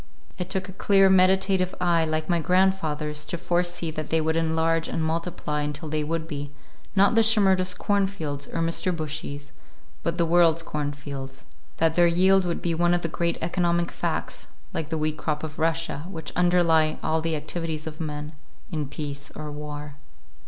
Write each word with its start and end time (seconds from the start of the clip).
It 0.39 0.49
took 0.49 0.67
a 0.67 0.71
clear, 0.73 1.11
meditative 1.11 1.75
eye 1.79 2.05
like 2.05 2.27
my 2.27 2.39
grandfather's 2.39 3.23
to 3.25 3.37
foresee 3.37 3.91
that 3.91 4.09
they 4.09 4.19
would 4.19 4.35
enlarge 4.35 4.87
and 4.87 5.03
multiply 5.03 5.61
until 5.61 5.89
they 5.89 6.03
would 6.03 6.27
be, 6.27 6.49
not 6.95 7.13
the 7.13 7.21
Shimerdas' 7.21 7.77
cornfields, 7.77 8.47
or 8.47 8.61
Mr. 8.61 8.95
Bushy's, 8.97 9.51
but 10.01 10.17
the 10.17 10.25
world's 10.25 10.63
cornfields; 10.63 11.45
that 11.77 11.93
their 11.93 12.07
yield 12.07 12.45
would 12.45 12.63
be 12.63 12.73
one 12.73 12.95
of 12.95 13.03
the 13.03 13.09
great 13.09 13.37
economic 13.43 13.91
facts, 13.91 14.47
like 14.73 14.89
the 14.89 14.97
wheat 14.97 15.17
crop 15.17 15.43
of 15.43 15.59
Russia, 15.59 16.07
which 16.09 16.33
underlie 16.35 16.97
all 17.03 17.21
the 17.21 17.35
activities 17.35 17.85
of 17.85 18.01
men, 18.01 18.33
in 18.71 18.87
peace 18.87 19.31
or 19.35 19.51
war. 19.51 19.97